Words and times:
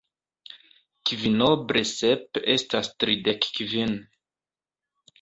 Kvinoble 1.09 1.85
sep 1.91 2.41
estas 2.57 2.93
tridek 3.05 3.49
kvin. 3.61 3.99